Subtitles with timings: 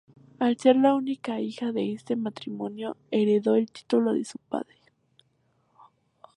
[0.39, 4.79] Al ser la única hija de este matrimonio, heredó el título de su padre.